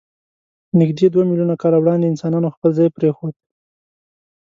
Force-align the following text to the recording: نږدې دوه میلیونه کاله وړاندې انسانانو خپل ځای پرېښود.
نږدې 0.79 1.07
دوه 1.13 1.23
میلیونه 1.29 1.55
کاله 1.61 1.77
وړاندې 1.79 2.05
انسانانو 2.09 2.53
خپل 2.55 2.69
ځای 2.77 2.89
پرېښود. 2.97 3.33